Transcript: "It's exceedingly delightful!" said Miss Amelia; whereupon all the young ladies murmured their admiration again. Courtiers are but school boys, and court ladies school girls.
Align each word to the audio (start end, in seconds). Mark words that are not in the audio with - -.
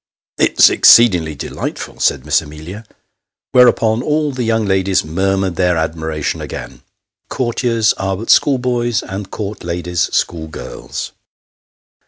"It's 0.39 0.67
exceedingly 0.71 1.35
delightful!" 1.35 1.99
said 1.99 2.25
Miss 2.25 2.41
Amelia; 2.41 2.85
whereupon 3.51 4.01
all 4.01 4.31
the 4.31 4.41
young 4.43 4.65
ladies 4.65 5.05
murmured 5.05 5.57
their 5.57 5.77
admiration 5.77 6.41
again. 6.41 6.81
Courtiers 7.29 7.93
are 7.99 8.17
but 8.17 8.31
school 8.31 8.57
boys, 8.57 9.03
and 9.03 9.29
court 9.29 9.63
ladies 9.63 10.11
school 10.11 10.47
girls. 10.47 11.11